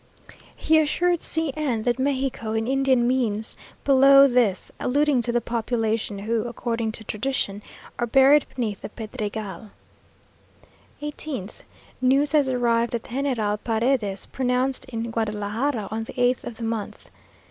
He 0.55 0.79
assured 0.79 1.21
C 1.21 1.53
n 1.55 1.83
that 1.83 1.99
Mexico 1.99 2.53
in 2.53 2.65
Indian 2.65 3.07
means 3.07 3.55
"below 3.83 4.27
this," 4.27 4.71
alluding 4.79 5.21
to 5.21 5.31
the 5.31 5.41
population 5.41 6.17
who, 6.17 6.47
according 6.47 6.91
to 6.93 7.03
tradition, 7.03 7.61
are 7.99 8.07
buried 8.07 8.47
beneath 8.55 8.81
the 8.81 8.89
Pedregal. 8.89 9.69
18th. 11.03 11.57
News 12.01 12.31
has 12.31 12.49
arrived 12.49 12.93
that 12.93 13.09
General 13.11 13.57
Paredes 13.57 14.25
pronounced 14.25 14.85
in 14.85 15.11
Guadalajara 15.11 15.87
on 15.91 16.05
the 16.05 16.19
eighth 16.19 16.45
of 16.45 16.55
the 16.55 16.63
month! 16.63 17.11